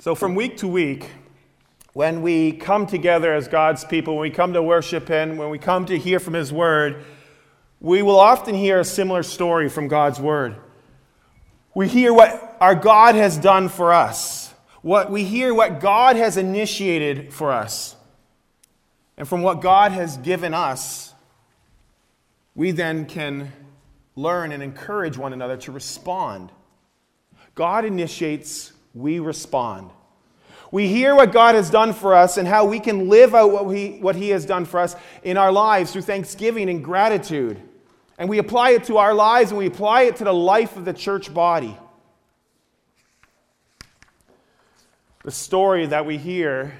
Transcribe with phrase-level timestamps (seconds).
[0.00, 1.10] So, from week to week,
[1.92, 5.58] when we come together as God's people, when we come to worship Him, when we
[5.58, 7.04] come to hear from His Word,
[7.80, 10.56] we will often hear a similar story from God's Word.
[11.74, 14.54] We hear what our God has done for us.
[14.80, 17.94] What we hear what God has initiated for us.
[19.18, 21.12] And from what God has given us,
[22.54, 23.52] we then can
[24.16, 26.50] learn and encourage one another to respond.
[27.54, 29.90] God initiates, we respond.
[30.72, 33.74] We hear what God has done for us and how we can live out what
[33.74, 37.60] he, what he has done for us in our lives through thanksgiving and gratitude.
[38.18, 40.84] And we apply it to our lives and we apply it to the life of
[40.84, 41.76] the church body.
[45.24, 46.74] The story that we hear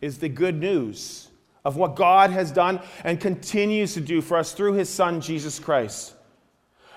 [0.00, 1.28] is the good news
[1.64, 5.58] of what God has done and continues to do for us through his Son, Jesus
[5.58, 6.14] Christ.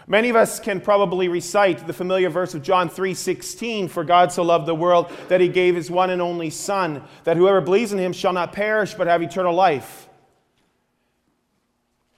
[0.07, 4.43] Many of us can probably recite the familiar verse of John 3:16 for God so
[4.43, 7.97] loved the world that he gave his one and only son that whoever believes in
[7.97, 10.07] him shall not perish but have eternal life.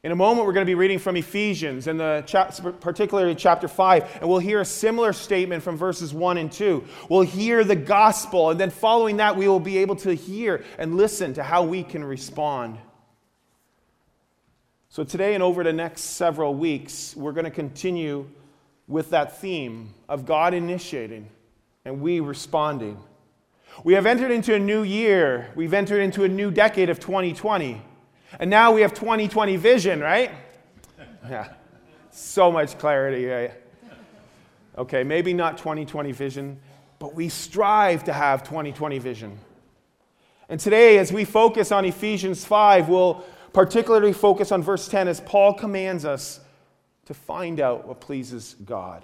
[0.03, 2.23] In a moment we're going to be reading from Ephesians and the
[2.81, 6.83] particularly chapter 5 and we'll hear a similar statement from verses 1 and 2.
[7.09, 10.97] We'll hear the gospel and then following that we will be able to hear and
[10.97, 12.79] listen to how we can respond.
[14.89, 18.25] So, today and over the next several weeks, we're going to continue
[18.87, 21.27] with that theme of God initiating
[21.83, 22.97] and we responding.
[23.83, 27.81] We have entered into a new year, we've entered into a new decade of 2020,
[28.39, 30.31] and now we have 2020 vision, right?
[31.29, 31.49] Yeah,
[32.09, 33.25] so much clarity.
[33.25, 33.51] Right?
[34.77, 36.57] Okay, maybe not 2020 vision,
[36.99, 39.37] but we strive to have 2020 vision.
[40.47, 43.25] And today, as we focus on Ephesians 5, we'll
[43.57, 46.39] particularly focus on verse 10 as Paul commands us
[47.05, 49.03] to find out what pleases God.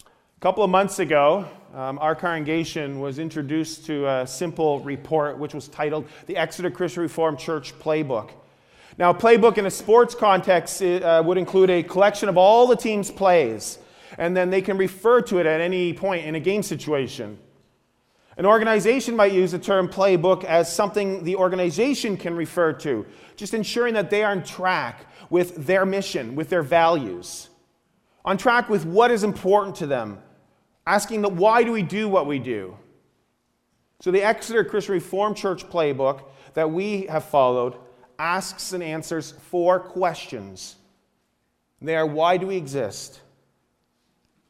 [0.00, 5.52] A couple of months ago, um, our congregation was introduced to a simple report which
[5.52, 8.30] was titled The Exeter Christian Reformed Church Playbook.
[8.98, 12.76] Now, a playbook in a sports context uh, would include a collection of all the
[12.76, 13.80] team's plays,
[14.16, 17.36] and then they can refer to it at any point in a game situation.
[18.36, 23.06] An organization might use the term playbook as something the organization can refer to,
[23.36, 27.48] just ensuring that they are on track with their mission, with their values,
[28.24, 30.18] on track with what is important to them,
[30.86, 32.76] asking the why do we do what we do.
[34.00, 36.24] So the Exeter Christian Reformed Church playbook
[36.54, 37.76] that we have followed
[38.18, 40.76] asks and answers four questions.
[41.80, 43.20] They are why do we exist?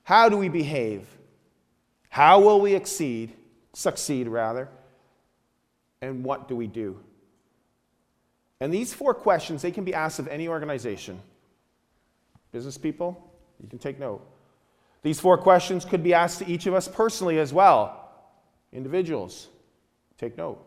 [0.04, 1.06] How do we behave?
[2.08, 3.34] How will we exceed?
[3.74, 4.68] Succeed rather.
[6.00, 6.98] And what do we do?
[8.60, 11.20] And these four questions, they can be asked of any organization.
[12.52, 14.26] Business people, you can take note.
[15.02, 18.10] These four questions could be asked to each of us personally as well.
[18.72, 19.48] Individuals,
[20.18, 20.64] take note.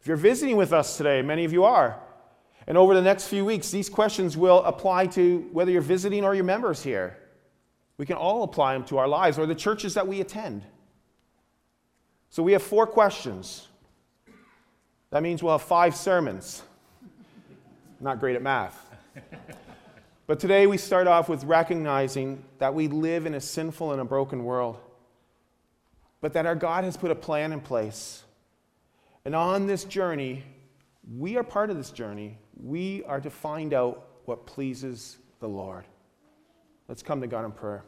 [0.00, 2.00] If you're visiting with us today, many of you are,
[2.66, 6.34] and over the next few weeks, these questions will apply to whether you're visiting or
[6.34, 7.16] your members here.
[7.96, 10.64] We can all apply them to our lives or the churches that we attend.
[12.36, 13.66] So we have four questions.
[15.08, 16.62] That means we'll have five sermons.
[17.98, 18.78] Not great at math.
[20.26, 24.04] But today we start off with recognizing that we live in a sinful and a
[24.04, 24.76] broken world,
[26.20, 28.22] but that our God has put a plan in place.
[29.24, 30.42] And on this journey,
[31.16, 32.36] we are part of this journey.
[32.62, 35.86] We are to find out what pleases the Lord.
[36.86, 37.82] Let's come to God in prayer.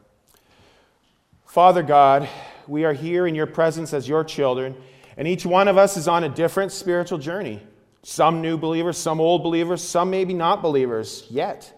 [1.49, 2.29] Father God,
[2.67, 4.75] we are here in your presence as your children,
[5.17, 7.59] and each one of us is on a different spiritual journey.
[8.03, 11.73] Some new believers, some old believers, some maybe not believers yet.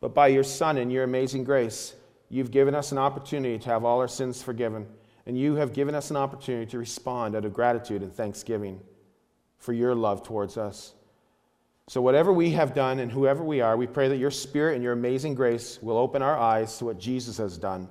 [0.00, 1.96] But by your Son and your amazing grace,
[2.28, 4.86] you've given us an opportunity to have all our sins forgiven,
[5.26, 8.80] and you have given us an opportunity to respond out of gratitude and thanksgiving
[9.58, 10.94] for your love towards us.
[11.88, 14.84] So, whatever we have done and whoever we are, we pray that your Spirit and
[14.84, 17.88] your amazing grace will open our eyes to what Jesus has done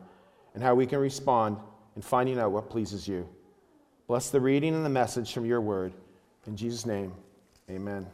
[0.56, 1.58] and how we can respond
[1.96, 3.30] in finding out what pleases you.
[4.08, 5.94] Bless the reading and the message from your word.
[6.48, 7.14] In Jesus' name,
[7.70, 8.08] amen.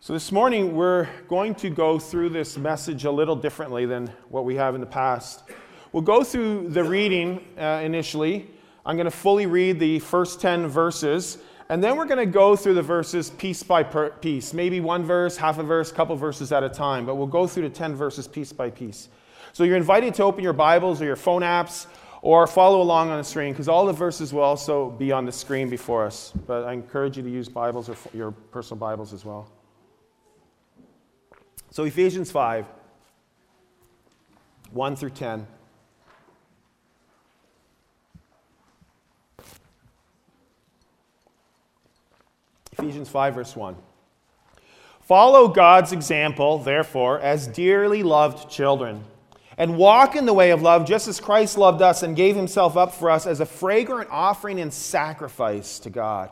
[0.00, 4.44] So, this morning, we're going to go through this message a little differently than what
[4.44, 5.44] we have in the past.
[5.92, 8.50] We'll go through the reading uh, initially.
[8.84, 11.38] I'm going to fully read the first 10 verses,
[11.70, 14.52] and then we're going to go through the verses piece by piece.
[14.52, 17.68] Maybe one verse, half a verse, couple verses at a time, but we'll go through
[17.68, 19.08] the 10 verses piece by piece.
[19.54, 21.86] So you're invited to open your Bibles or your phone apps
[22.22, 25.30] or follow along on the screen because all the verses will also be on the
[25.30, 26.32] screen before us.
[26.48, 29.48] But I encourage you to use Bibles or your personal Bibles as well.
[31.70, 32.66] So, Ephesians 5
[34.72, 35.46] 1 through 10.
[42.72, 43.76] Ephesians 5, verse 1.
[45.02, 49.04] Follow God's example, therefore, as dearly loved children
[49.56, 52.76] and walk in the way of love just as Christ loved us and gave himself
[52.76, 56.30] up for us as a fragrant offering and sacrifice to God.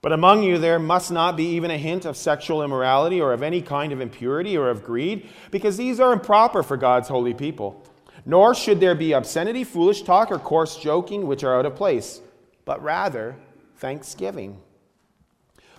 [0.00, 3.42] But among you there must not be even a hint of sexual immorality or of
[3.42, 7.84] any kind of impurity or of greed, because these are improper for God's holy people.
[8.26, 12.20] Nor should there be obscenity, foolish talk, or coarse joking, which are out of place,
[12.64, 13.36] but rather
[13.76, 14.60] thanksgiving.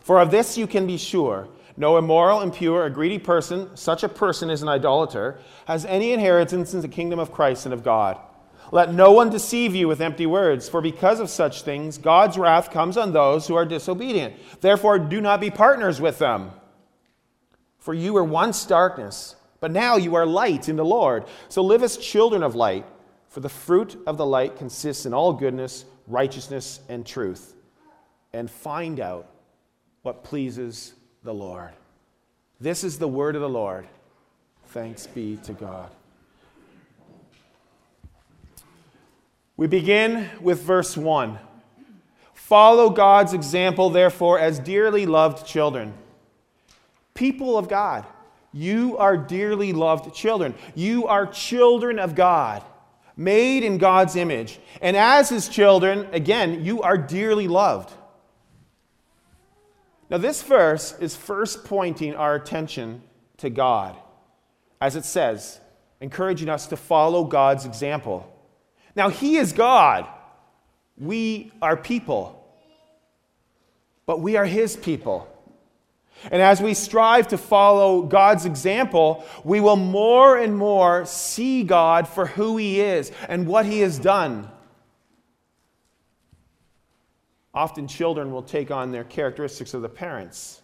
[0.02, 4.10] For of this you can be sure no immoral, impure, or greedy person, such a
[4.10, 8.20] person is an idolater, has any inheritance in the kingdom of Christ and of God.
[8.72, 12.72] Let no one deceive you with empty words, for because of such things, God's wrath
[12.72, 14.36] comes on those who are disobedient.
[14.62, 16.52] Therefore, do not be partners with them.
[17.78, 21.26] For you were once darkness, but now you are light in the Lord.
[21.50, 22.86] So live as children of light,
[23.30, 27.56] for the fruit of the light consists in all goodness, righteousness, and truth.
[28.32, 29.28] And find out
[30.02, 30.94] what pleases
[31.24, 31.72] the Lord.
[32.60, 33.88] This is the word of the Lord.
[34.68, 35.90] Thanks be to God.
[39.56, 41.38] We begin with verse 1.
[42.34, 45.94] Follow God's example, therefore, as dearly loved children.
[47.14, 48.06] People of God,
[48.52, 50.56] you are dearly loved children.
[50.76, 52.64] You are children of God,
[53.16, 54.60] made in God's image.
[54.82, 57.94] And as his children, again, you are dearly loved.
[60.14, 63.02] Now, this verse is first pointing our attention
[63.38, 63.96] to God,
[64.80, 65.60] as it says,
[66.02, 68.32] encouraging us to follow God's example.
[68.96, 70.06] Now, He is God.
[71.00, 72.48] We are people,
[74.06, 75.28] but we are His people.
[76.32, 82.08] And as we strive to follow God's example, we will more and more see God
[82.08, 84.48] for who He is and what He has done.
[87.54, 90.62] Often children will take on their characteristics of the parents.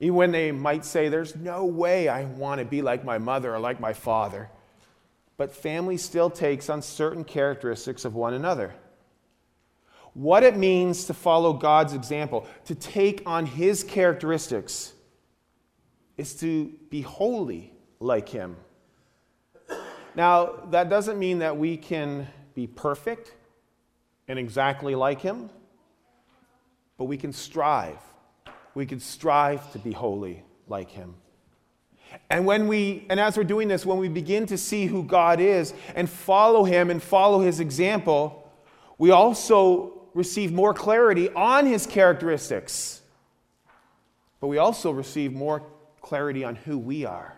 [0.00, 3.54] Even when they might say, There's no way I want to be like my mother
[3.54, 4.48] or like my father.
[5.36, 8.74] But family still takes on certain characteristics of one another.
[10.14, 14.92] What it means to follow God's example, to take on His characteristics,
[16.16, 18.56] is to be holy like Him.
[20.14, 23.34] Now, that doesn't mean that we can be perfect
[24.26, 25.50] and exactly like Him
[26.98, 27.98] but we can strive.
[28.74, 31.14] We can strive to be holy like him.
[32.28, 35.40] And when we and as we're doing this, when we begin to see who God
[35.40, 38.50] is and follow him and follow his example,
[38.98, 43.02] we also receive more clarity on his characteristics.
[44.40, 45.62] But we also receive more
[46.00, 47.36] clarity on who we are.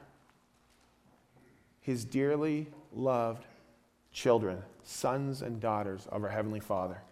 [1.80, 3.44] His dearly loved
[4.12, 7.02] children, sons and daughters of our heavenly Father.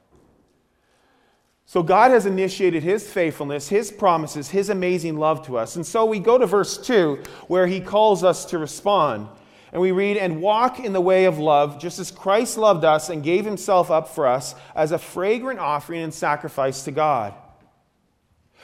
[1.69, 5.77] So God has initiated his faithfulness, his promises, his amazing love to us.
[5.77, 9.29] And so we go to verse 2 where he calls us to respond.
[9.71, 13.11] And we read, And walk in the way of love, just as Christ loved us
[13.11, 17.35] and gave himself up for us as a fragrant offering and sacrifice to God.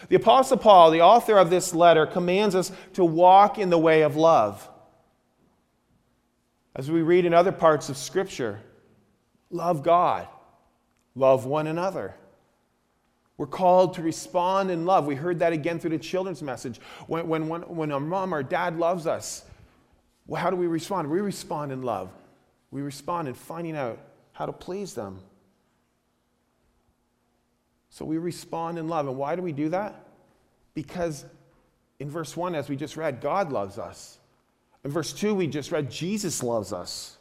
[0.09, 4.01] The Apostle Paul, the author of this letter, commands us to walk in the way
[4.01, 4.67] of love.
[6.75, 8.61] As we read in other parts of Scripture,
[9.51, 10.27] love God,
[11.15, 12.15] love one another.
[13.37, 15.07] We're called to respond in love.
[15.07, 16.81] We heard that again through the children's message.
[17.07, 19.45] When, when, when, our mom or dad loves us,
[20.27, 21.11] well, how do we respond?
[21.11, 22.11] We respond in love.
[22.71, 23.99] We respond in finding out
[24.33, 25.21] how to please them.
[27.91, 29.07] So we respond in love.
[29.09, 30.07] And why do we do that?
[30.75, 31.25] Because
[31.99, 34.19] in verse 1, as we just read, God loves us.
[34.85, 37.17] In verse 2, we just read, Jesus loves us.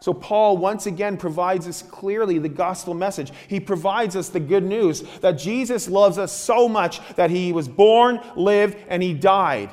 [0.00, 3.32] So, Paul once again provides us clearly the gospel message.
[3.48, 7.68] He provides us the good news that Jesus loves us so much that he was
[7.68, 9.70] born, lived, and he died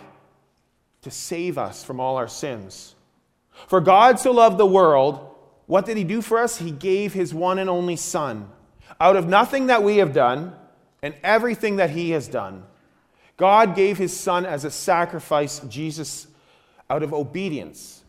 [1.02, 2.96] to save us from all our sins.
[3.68, 5.36] For God so loved the world,
[5.66, 6.58] what did he do for us?
[6.58, 8.50] He gave his one and only Son.
[9.00, 10.54] Out of nothing that we have done
[11.02, 12.64] and everything that he has done,
[13.38, 16.28] God gave his Son as a sacrifice, Jesus,
[16.90, 18.01] out of obedience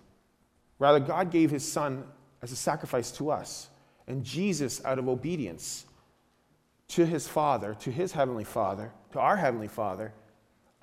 [0.82, 2.02] Rather, God gave his son
[2.42, 3.68] as a sacrifice to us,
[4.08, 5.86] and Jesus, out of obedience
[6.88, 10.12] to his Father, to his heavenly Father, to our heavenly Father,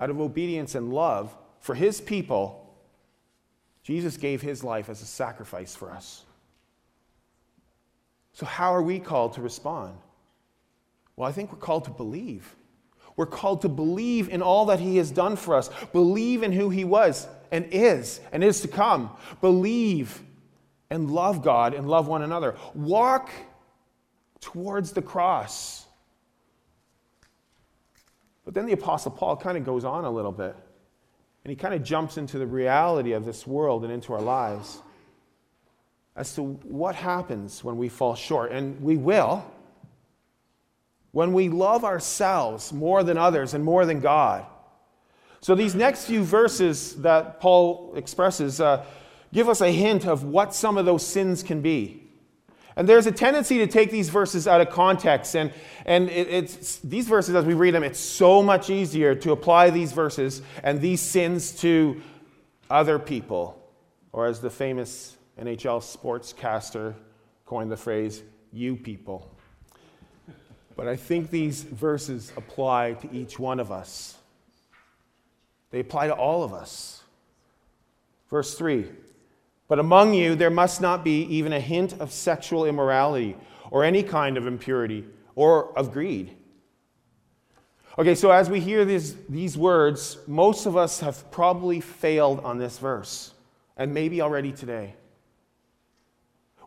[0.00, 2.74] out of obedience and love for his people,
[3.82, 6.24] Jesus gave his life as a sacrifice for us.
[8.32, 9.98] So, how are we called to respond?
[11.14, 12.56] Well, I think we're called to believe.
[13.20, 16.70] We're called to believe in all that he has done for us, believe in who
[16.70, 19.10] he was and is and is to come.
[19.42, 20.22] Believe
[20.88, 22.56] and love God and love one another.
[22.72, 23.30] Walk
[24.40, 25.84] towards the cross.
[28.46, 30.56] But then the Apostle Paul kind of goes on a little bit,
[31.44, 34.80] and he kind of jumps into the reality of this world and into our lives
[36.16, 38.50] as to what happens when we fall short.
[38.50, 39.44] And we will.
[41.12, 44.46] When we love ourselves more than others and more than God.
[45.40, 48.84] So, these next few verses that Paul expresses uh,
[49.32, 52.10] give us a hint of what some of those sins can be.
[52.76, 55.34] And there's a tendency to take these verses out of context.
[55.34, 55.52] And,
[55.84, 59.70] and it, it's, these verses, as we read them, it's so much easier to apply
[59.70, 62.00] these verses and these sins to
[62.70, 63.56] other people.
[64.12, 66.94] Or as the famous NHL sportscaster
[67.44, 69.36] coined the phrase, you people.
[70.80, 74.16] But I think these verses apply to each one of us.
[75.70, 77.02] They apply to all of us.
[78.30, 78.86] Verse 3
[79.68, 83.36] But among you there must not be even a hint of sexual immorality
[83.70, 86.34] or any kind of impurity or of greed.
[87.98, 92.56] Okay, so as we hear these, these words, most of us have probably failed on
[92.56, 93.34] this verse,
[93.76, 94.94] and maybe already today.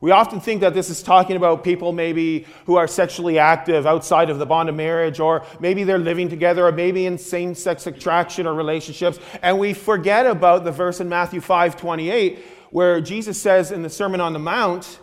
[0.03, 4.29] We often think that this is talking about people maybe who are sexually active outside
[4.29, 7.87] of the bond of marriage, or maybe they're living together, or maybe in same sex
[7.87, 9.17] attraction or relationships.
[9.41, 12.39] And we forget about the verse in Matthew 5 28,
[12.71, 14.99] where Jesus says in the Sermon on the Mount,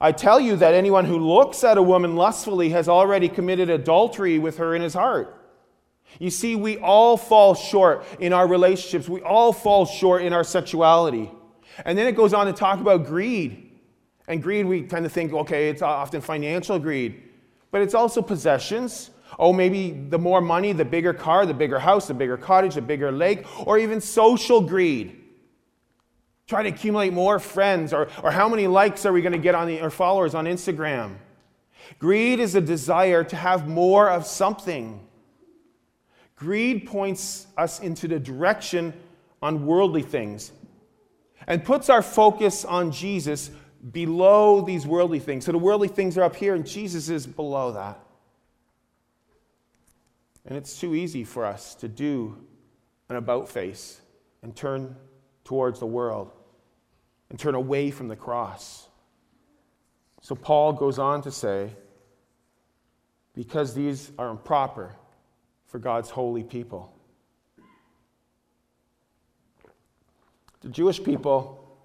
[0.00, 4.38] I tell you that anyone who looks at a woman lustfully has already committed adultery
[4.38, 5.36] with her in his heart.
[6.18, 10.42] You see, we all fall short in our relationships, we all fall short in our
[10.42, 11.30] sexuality.
[11.84, 13.67] And then it goes on to talk about greed.
[14.28, 17.22] And greed, we tend to think, okay, it's often financial greed,
[17.70, 19.10] but it's also possessions.
[19.38, 22.82] Oh, maybe the more money, the bigger car, the bigger house, the bigger cottage, the
[22.82, 25.24] bigger lake, or even social greed.
[26.46, 29.54] Try to accumulate more friends, or, or how many likes are we going to get
[29.54, 31.16] on the, or followers on Instagram?
[31.98, 35.00] Greed is a desire to have more of something.
[36.36, 38.92] Greed points us into the direction
[39.42, 40.52] on worldly things
[41.46, 43.50] and puts our focus on Jesus
[43.92, 45.44] below these worldly things.
[45.44, 48.00] So the worldly things are up here, and Jesus is below that.
[50.46, 52.36] And it's too easy for us to do
[53.08, 54.00] an about face
[54.42, 54.96] and turn
[55.44, 56.32] towards the world
[57.30, 58.88] and turn away from the cross.
[60.22, 61.70] So Paul goes on to say,
[63.34, 64.96] because these are improper
[65.66, 66.92] for God's holy people.
[70.60, 71.78] The Jewish people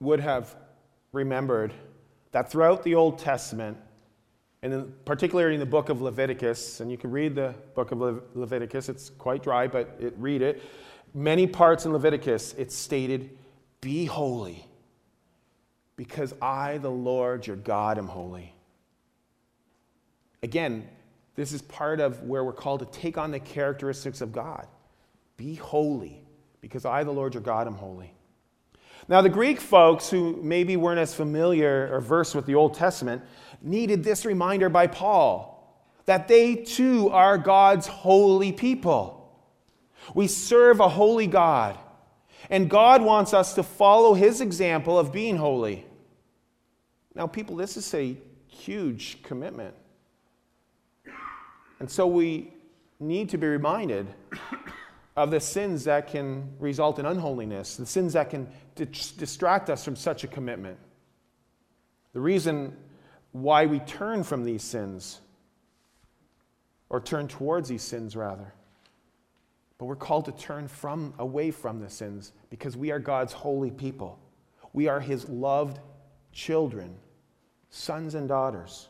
[0.00, 0.56] would have
[1.12, 1.72] remembered
[2.32, 3.76] that throughout the Old Testament,
[4.62, 8.20] and particularly in the book of Leviticus, and you can read the book of Le-
[8.34, 10.62] Leviticus, it's quite dry, but it, read it.
[11.14, 13.36] Many parts in Leviticus, it's stated,
[13.80, 14.66] Be holy,
[15.96, 18.54] because I, the Lord your God, am holy.
[20.42, 20.88] Again,
[21.34, 24.66] this is part of where we're called to take on the characteristics of God.
[25.36, 26.22] Be holy,
[26.60, 28.12] because I, the Lord your God, am holy.
[29.08, 33.22] Now, the Greek folks who maybe weren't as familiar or versed with the Old Testament
[33.62, 35.56] needed this reminder by Paul
[36.06, 39.16] that they too are God's holy people.
[40.14, 41.78] We serve a holy God,
[42.48, 45.86] and God wants us to follow his example of being holy.
[47.14, 48.16] Now, people, this is a
[48.48, 49.74] huge commitment.
[51.78, 52.52] And so we
[52.98, 54.06] need to be reminded
[55.20, 59.94] of the sins that can result in unholiness, the sins that can distract us from
[59.94, 60.78] such a commitment.
[62.14, 62.74] The reason
[63.32, 65.20] why we turn from these sins,
[66.88, 68.54] or turn towards these sins rather.
[69.76, 73.70] But we're called to turn from away from the sins because we are God's holy
[73.70, 74.18] people.
[74.72, 75.80] We are his loved
[76.32, 76.96] children,
[77.68, 78.88] sons and daughters.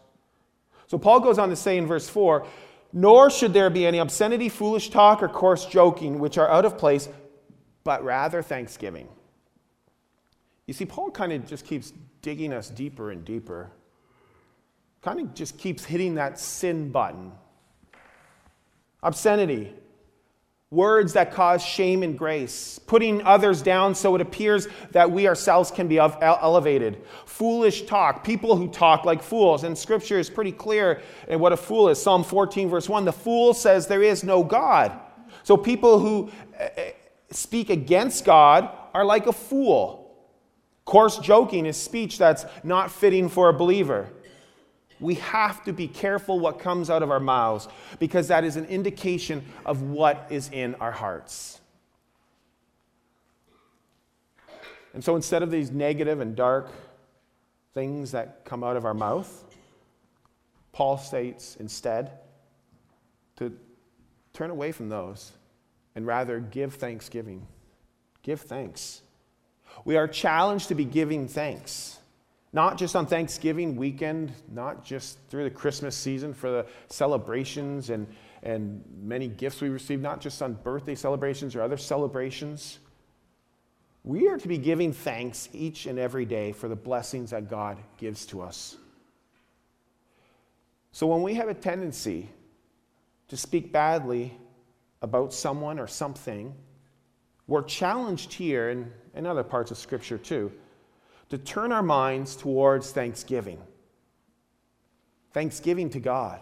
[0.87, 2.47] So Paul goes on to say in verse 4
[2.93, 6.77] Nor should there be any obscenity, foolish talk, or coarse joking, which are out of
[6.77, 7.09] place,
[7.85, 9.09] but rather thanksgiving.
[10.67, 11.93] You see, Paul kind of just keeps
[12.23, 13.71] digging us deeper and deeper,
[15.03, 17.33] kind of just keeps hitting that sin button.
[19.03, 19.73] Obscenity,
[20.73, 25.69] words that cause shame and grace, putting others down so it appears that we ourselves
[25.69, 29.65] can be elevated, foolish talk, people who talk like fools.
[29.65, 32.01] And scripture is pretty clear in what a fool is.
[32.01, 34.93] Psalm 14, verse 1 the fool says there is no God.
[35.43, 36.93] So people who eh, eh,
[37.33, 40.15] speak against God are like a fool.
[40.85, 44.09] Coarse joking is speech that's not fitting for a believer.
[45.01, 48.67] We have to be careful what comes out of our mouths because that is an
[48.67, 51.61] indication of what is in our hearts.
[54.93, 56.71] And so instead of these negative and dark
[57.75, 59.45] things that come out of our mouth,
[60.73, 62.13] Paul states instead
[63.37, 63.57] to
[64.33, 65.33] turn away from those
[65.95, 67.47] and rather give thanksgiving.
[68.23, 69.03] Give thanks.
[69.85, 71.99] We are challenged to be giving thanks,
[72.53, 78.09] not just on Thanksgiving weekend, not just through the Christmas season for the celebrations and,
[78.43, 82.81] and many gifts we receive, not just on birthday celebrations or other celebrations.
[84.03, 87.79] We are to be giving thanks each and every day for the blessings that God
[87.99, 88.77] gives to us.
[90.93, 92.29] So when we have a tendency
[93.29, 94.37] to speak badly
[95.03, 96.53] about someone or something,
[97.47, 100.51] we're challenged here and in other parts of Scripture too
[101.31, 103.59] to turn our minds towards thanksgiving.
[105.33, 106.41] Thanksgiving to God.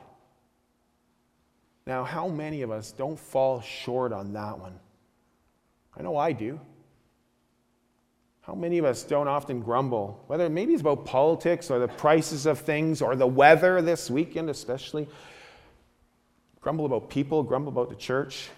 [1.86, 4.78] Now, how many of us don't fall short on that one?
[5.96, 6.58] I know I do.
[8.42, 12.46] How many of us don't often grumble, whether maybe it's about politics or the prices
[12.46, 15.06] of things or the weather this weekend, especially?
[16.62, 18.48] Grumble about people, grumble about the church.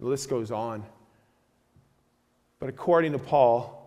[0.00, 0.84] The list goes on.
[2.58, 3.83] But according to Paul,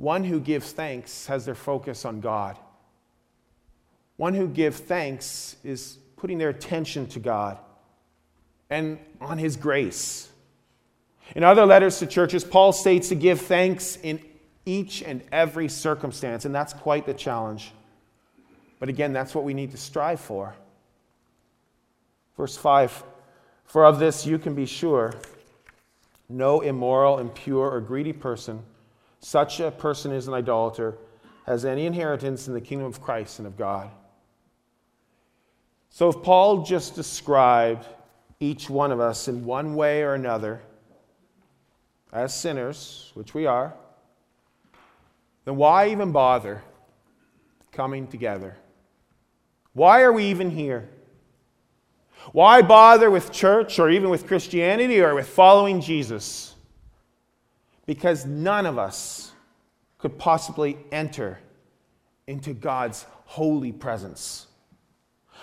[0.00, 2.56] one who gives thanks has their focus on God.
[4.16, 7.58] One who gives thanks is putting their attention to God
[8.70, 10.30] and on His grace.
[11.36, 14.22] In other letters to churches, Paul states to give thanks in
[14.64, 17.70] each and every circumstance, and that's quite the challenge.
[18.78, 20.54] But again, that's what we need to strive for.
[22.38, 23.04] Verse 5
[23.66, 25.12] For of this you can be sure
[26.30, 28.62] no immoral, impure, or greedy person,
[29.20, 30.96] such a person is an idolater,
[31.46, 33.90] has any inheritance in the kingdom of Christ and of God.
[35.90, 37.86] So if Paul just described
[38.38, 40.62] each one of us in one way or another,
[42.12, 43.74] as sinners, which we are,
[45.44, 46.62] then why even bother
[47.72, 48.56] coming together?
[49.72, 50.88] Why are we even here?
[52.32, 56.49] Why bother with church or even with Christianity or with following Jesus?
[57.90, 59.32] Because none of us
[59.98, 61.40] could possibly enter
[62.28, 64.46] into God's holy presence.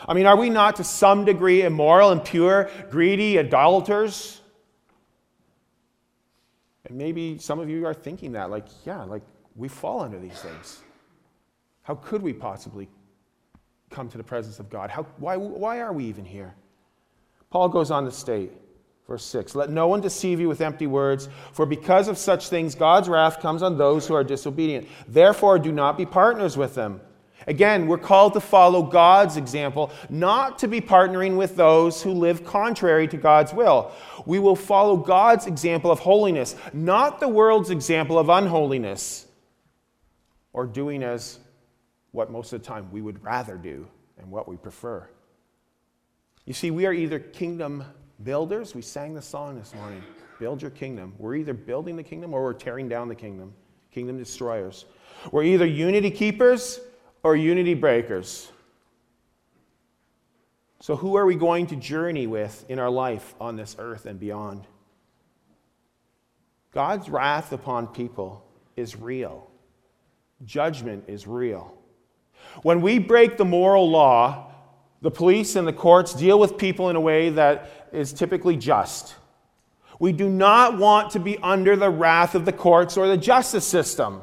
[0.08, 4.40] I mean, are we not to some degree immoral, and impure, greedy, idolaters?
[6.86, 9.24] And maybe some of you are thinking that, like, yeah, like
[9.58, 10.80] we fall under these things.
[11.82, 12.88] How could we possibly
[13.90, 14.90] come to the presence of God?
[14.90, 16.56] How, why, why are we even here?
[17.50, 18.54] Paul goes on to state,
[19.08, 22.76] verse 6 Let no one deceive you with empty words, for because of such things
[22.76, 24.88] God's wrath comes on those who are disobedient.
[25.08, 27.02] Therefore, do not be partners with them.
[27.46, 32.44] Again, we're called to follow God's example, not to be partnering with those who live
[32.44, 33.94] contrary to God's will.
[34.26, 39.28] We will follow God's example of holiness, not the world's example of unholiness,
[40.52, 41.40] or doing as
[42.12, 45.08] what most of the time we would rather do and what we prefer.
[46.44, 47.86] You see, we are either kingdom
[48.24, 48.76] builders.
[48.76, 50.04] We sang the song this morning
[50.40, 51.14] build your kingdom.
[51.18, 53.54] We're either building the kingdom or we're tearing down the kingdom,
[53.92, 54.86] kingdom destroyers.
[55.32, 56.80] We're either unity keepers
[57.24, 58.52] or unity breakers.
[60.80, 64.20] So, who are we going to journey with in our life on this earth and
[64.20, 64.68] beyond?
[66.72, 69.50] God's wrath upon people is real,
[70.46, 71.74] judgment is real.
[72.62, 74.47] When we break the moral law,
[75.02, 79.16] the police and the courts deal with people in a way that is typically just.
[80.00, 83.66] We do not want to be under the wrath of the courts or the justice
[83.66, 84.22] system.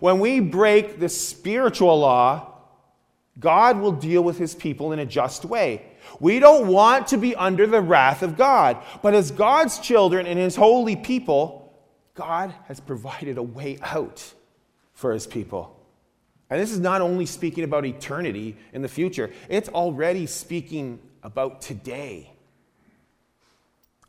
[0.00, 2.48] When we break the spiritual law,
[3.38, 5.86] God will deal with his people in a just way.
[6.20, 10.38] We don't want to be under the wrath of God, but as God's children and
[10.38, 11.74] his holy people,
[12.14, 14.34] God has provided a way out
[14.92, 15.81] for his people.
[16.52, 21.62] And this is not only speaking about eternity in the future, it's already speaking about
[21.62, 22.30] today.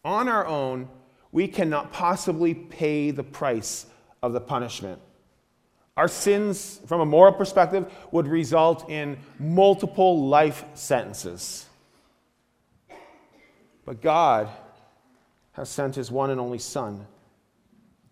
[0.04, 0.90] On our own,
[1.32, 3.86] we cannot possibly pay the price
[4.22, 5.00] of the punishment.
[5.96, 11.66] Our sins, from a moral perspective, would result in multiple life sentences.
[13.86, 14.50] But God
[15.54, 17.08] has sent his one and only Son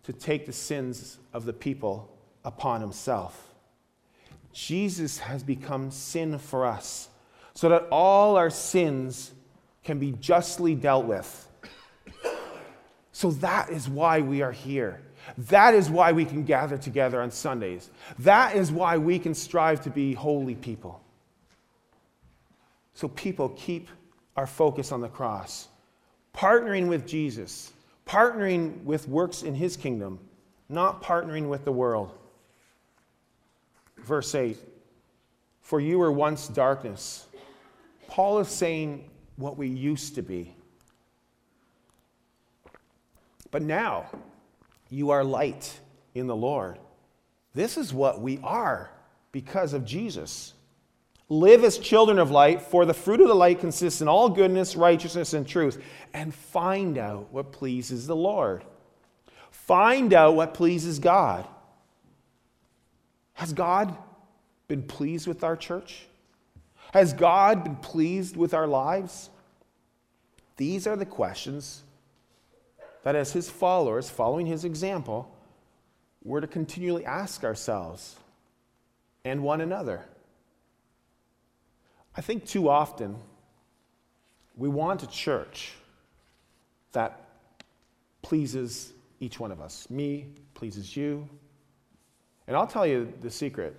[0.03, 3.49] to take the sins of the people upon himself.
[4.53, 7.09] Jesus has become sin for us
[7.53, 9.31] so that all our sins
[9.83, 11.47] can be justly dealt with.
[13.11, 15.01] So that is why we are here.
[15.37, 17.89] That is why we can gather together on Sundays.
[18.19, 21.01] That is why we can strive to be holy people.
[22.93, 23.89] So, people, keep
[24.35, 25.67] our focus on the cross,
[26.35, 27.71] partnering with Jesus,
[28.05, 30.19] partnering with works in his kingdom,
[30.69, 32.11] not partnering with the world.
[34.03, 34.57] Verse 8
[35.61, 37.25] For you were once darkness.
[38.07, 40.53] Paul is saying what we used to be.
[43.51, 44.05] But now,
[44.89, 45.79] you are light
[46.13, 46.77] in the Lord.
[47.53, 48.89] This is what we are
[49.31, 50.53] because of Jesus.
[51.29, 54.75] Live as children of light, for the fruit of the light consists in all goodness,
[54.75, 55.81] righteousness, and truth.
[56.13, 58.65] And find out what pleases the Lord.
[59.49, 61.47] Find out what pleases God.
[63.41, 63.97] Has God
[64.67, 66.05] been pleased with our church?
[66.93, 69.31] Has God been pleased with our lives?
[70.57, 71.81] These are the questions
[73.01, 75.35] that, as His followers, following His example,
[76.23, 78.15] we're to continually ask ourselves
[79.25, 80.05] and one another.
[82.15, 83.15] I think too often
[84.55, 85.71] we want a church
[86.91, 87.19] that
[88.21, 89.89] pleases each one of us.
[89.89, 91.27] Me pleases you.
[92.51, 93.77] And I'll tell you the secret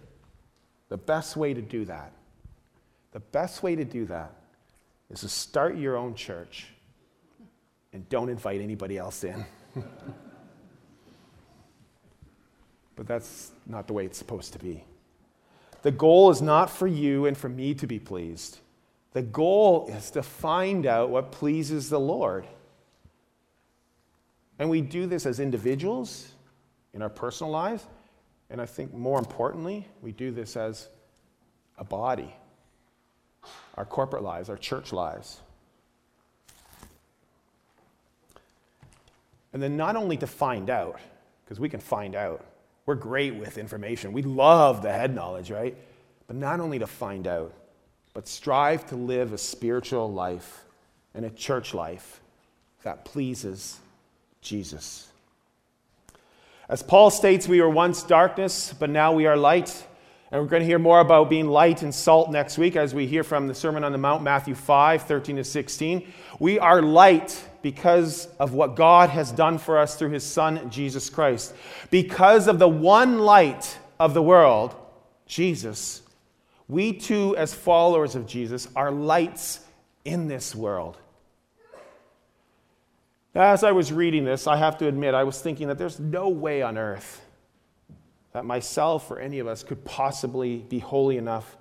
[0.89, 2.11] the best way to do that,
[3.13, 4.33] the best way to do that
[5.11, 6.69] is to start your own church
[7.93, 9.45] and don't invite anybody else in.
[12.97, 14.85] but that's not the way it's supposed to be.
[15.83, 18.59] The goal is not for you and for me to be pleased.
[19.13, 22.47] The goal is to find out what pleases the Lord.
[24.59, 26.33] And we do this as individuals
[26.95, 27.87] in our personal lives.
[28.53, 30.88] And I think more importantly, we do this as
[31.79, 32.33] a body,
[33.77, 35.41] our corporate lives, our church lives.
[39.55, 41.01] And then not only to find out,
[41.45, 42.45] because we can find out,
[42.85, 44.12] we're great with information.
[44.12, 45.75] We love the head knowledge, right?
[46.27, 47.55] But not only to find out,
[48.12, 50.65] but strive to live a spiritual life
[51.15, 52.21] and a church life
[52.83, 53.79] that pleases
[54.43, 55.12] Jesus.
[56.73, 59.87] As Paul states, we were once darkness, but now we are light.
[60.31, 63.07] And we're going to hear more about being light and salt next week as we
[63.07, 66.11] hear from the Sermon on the Mount, Matthew 5 13 to 16.
[66.39, 71.11] We are light because of what God has done for us through his Son, Jesus
[71.11, 71.55] Christ.
[71.91, 74.75] Because of the one light of the world,
[75.27, 76.01] Jesus,
[76.69, 79.61] we too, as followers of Jesus, are lights
[80.07, 80.97] in this world.
[83.35, 86.29] As I was reading this, I have to admit, I was thinking that there's no
[86.29, 87.23] way on earth
[88.33, 91.57] that myself or any of us could possibly be holy enough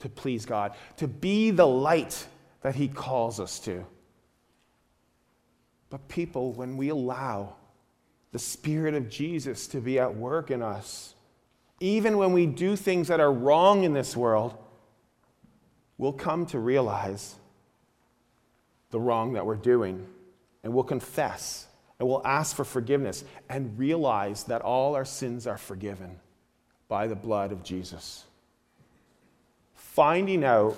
[0.00, 2.26] to please God, to be the light
[2.62, 3.86] that He calls us to.
[5.88, 7.54] But, people, when we allow
[8.32, 11.14] the Spirit of Jesus to be at work in us,
[11.80, 14.56] even when we do things that are wrong in this world,
[15.96, 17.36] we'll come to realize
[18.90, 20.06] the wrong that we're doing
[20.64, 21.66] and we'll confess
[22.00, 26.18] and we'll ask for forgiveness and realize that all our sins are forgiven
[26.88, 28.24] by the blood of Jesus.
[29.74, 30.76] Finding out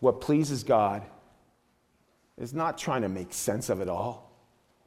[0.00, 1.02] what pleases God
[2.36, 4.30] is not trying to make sense of it all,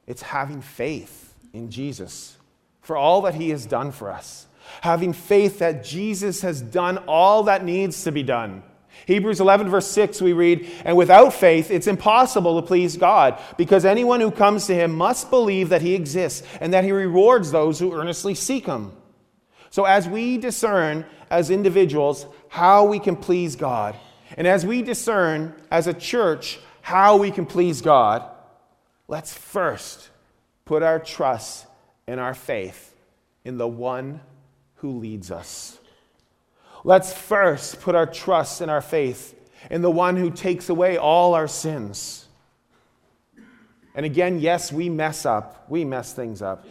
[0.06, 2.36] it's having faith in Jesus
[2.82, 4.46] for all that He has done for us.
[4.82, 8.62] Having faith that Jesus has done all that needs to be done
[9.06, 13.84] Hebrews 11, verse 6, we read, And without faith, it's impossible to please God, because
[13.84, 17.78] anyone who comes to him must believe that he exists and that he rewards those
[17.78, 18.92] who earnestly seek him.
[19.70, 23.96] So, as we discern as individuals how we can please God,
[24.36, 28.28] and as we discern as a church how we can please God,
[29.08, 30.10] let's first
[30.64, 31.66] put our trust
[32.06, 32.94] and our faith
[33.44, 34.20] in the one
[34.76, 35.79] who leads us.
[36.84, 39.34] Let's first put our trust and our faith
[39.70, 42.26] in the one who takes away all our sins.
[43.94, 46.66] And again, yes, we mess up, we mess things up.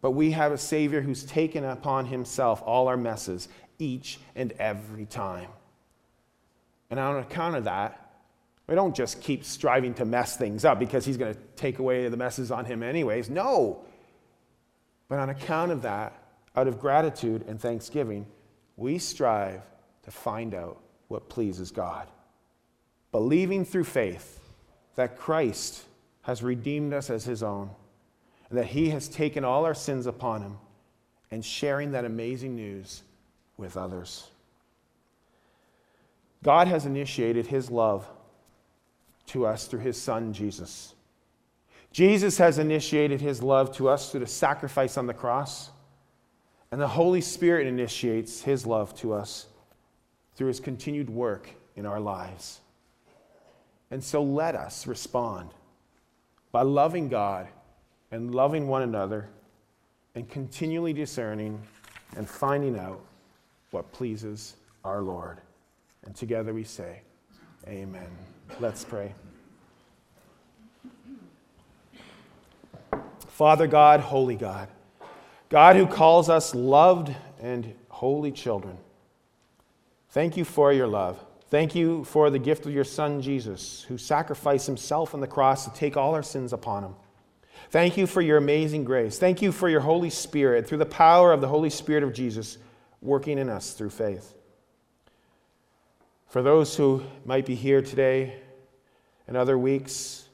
[0.00, 5.06] But we have a Savior who's taken upon himself all our messes each and every
[5.06, 5.48] time.
[6.90, 7.96] And on account of that,
[8.66, 12.08] we don't just keep striving to mess things up because he's going to take away
[12.08, 13.28] the messes on him, anyways.
[13.28, 13.84] No.
[15.08, 16.16] But on account of that,
[16.54, 18.26] out of gratitude and thanksgiving,
[18.80, 19.60] we strive
[20.04, 22.08] to find out what pleases God.
[23.12, 24.40] Believing through faith
[24.94, 25.84] that Christ
[26.22, 27.70] has redeemed us as his own,
[28.48, 30.56] and that he has taken all our sins upon him,
[31.30, 33.02] and sharing that amazing news
[33.58, 34.28] with others.
[36.42, 38.08] God has initiated his love
[39.26, 40.94] to us through his son, Jesus.
[41.92, 45.70] Jesus has initiated his love to us through the sacrifice on the cross.
[46.72, 49.46] And the Holy Spirit initiates his love to us
[50.36, 52.60] through his continued work in our lives.
[53.90, 55.50] And so let us respond
[56.52, 57.48] by loving God
[58.12, 59.28] and loving one another
[60.14, 61.60] and continually discerning
[62.16, 63.00] and finding out
[63.70, 65.40] what pleases our Lord.
[66.04, 67.02] And together we say,
[67.68, 68.08] Amen.
[68.58, 69.12] Let's pray.
[73.28, 74.68] Father God, Holy God,
[75.50, 78.78] God who calls us loved and holy children,
[80.10, 81.22] thank you for your love.
[81.48, 85.64] Thank you for the gift of your Son, Jesus, who sacrificed himself on the cross
[85.64, 86.94] to take all our sins upon him.
[87.70, 89.18] Thank you for your amazing grace.
[89.18, 92.58] Thank you for your Holy Spirit, through the power of the Holy Spirit of Jesus
[93.02, 94.34] working in us through faith.
[96.28, 98.36] For those who might be here today
[99.26, 100.28] and other weeks,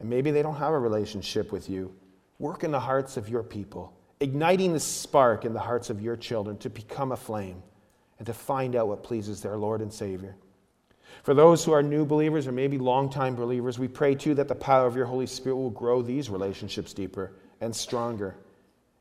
[0.00, 1.94] and maybe they don't have a relationship with you,
[2.38, 6.16] work in the hearts of your people, igniting the spark in the hearts of your
[6.16, 7.62] children to become a flame
[8.18, 10.36] and to find out what pleases their Lord and Savior.
[11.22, 14.54] For those who are new believers or maybe longtime believers, we pray too that the
[14.54, 18.36] power of your Holy Spirit will grow these relationships deeper and stronger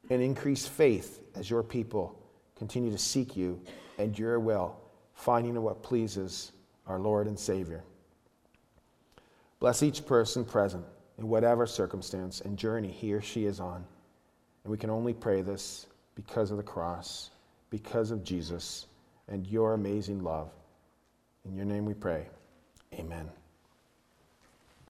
[0.10, 2.19] and increase faith as your people
[2.56, 3.62] continue to seek you
[3.97, 4.75] and your will,
[5.13, 6.51] finding what pleases
[6.88, 7.84] our Lord and Savior.
[9.60, 10.86] Bless each person present
[11.17, 13.86] in whatever circumstance and journey he or she is on.
[14.65, 17.30] And we can only pray this because of the cross,
[17.69, 18.88] because of Jesus,
[19.28, 20.49] and your amazing love.
[21.45, 22.25] In your name we pray.
[22.95, 23.30] Amen.